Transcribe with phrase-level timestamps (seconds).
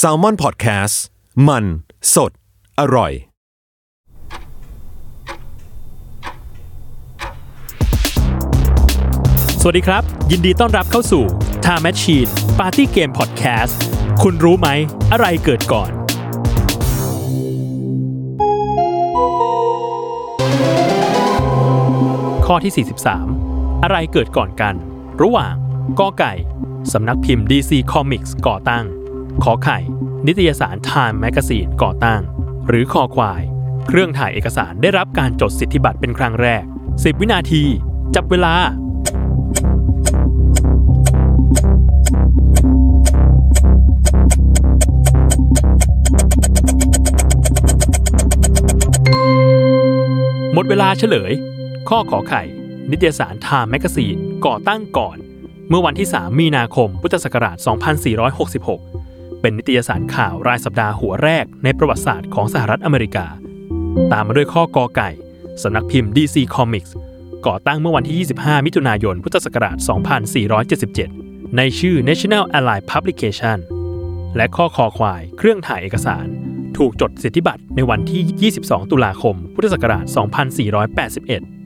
[0.00, 0.94] s a l ม o n PODCAST
[1.48, 1.64] มัน
[2.14, 2.30] สด
[2.80, 3.12] อร่อย
[9.60, 11.24] สวัสดีครับ ยินดีต้อนรับเข้าสู่
[11.64, 13.74] Time Machine Party Game Podcast
[14.22, 14.68] คุณรู้ไหม
[15.12, 15.90] อะไรเกิดก่อน
[22.46, 22.86] ข้อที่
[23.32, 24.74] 43 อะไรเกิดก่อนกัน
[25.22, 25.54] ระหว่าง
[25.98, 26.32] กอไก่
[26.92, 28.84] สำนักพิมพ์ DC Comics ก่อตั้ง
[29.44, 29.78] ขอไข่
[30.26, 32.20] นิตยสาร Time Magazine ก่อตั้ง
[32.68, 33.42] หรือคอควาย
[33.86, 37.64] เครื่องถ่ายเอกสารได้รับการจดสิทธิบัตรเป็นครั้งแรก 10 วินาที
[38.14, 38.54] จับเวลา
[50.54, 51.32] หมดเวลาเฉลย
[51.88, 52.42] ข้อขอไข่
[52.90, 55.16] นิตยสาร Time Magazine ก่อตั้งก่อน
[55.68, 57.56] เมื่อวันที่ 3 มีนาคม พุทธศักราช
[58.68, 63.26] 2466 เป็นนิตยสารข่าวรายสัปดาห์หัวแรกในประวัติศาสตร์ของสหรัฐอเมริกา
[64.12, 65.10] ตามมาด้วยข้อกอไก่
[65.62, 66.90] สำนักพิมพ์ DC Comics
[67.46, 69.76] ก่อตั้งเมื่อวันที่ 25 มิถุนายน พุทธศักราช
[70.86, 73.58] 2477 ในชื่อ National Allied Publication
[74.36, 76.26] และข้อคอควาย เครื่องถ่ายเอกสาร
[76.76, 80.04] ถูกจดสิทธิบัตรในวันที่ 22 ตุลาคม พุทธศักราช
[80.68, 81.61] 2481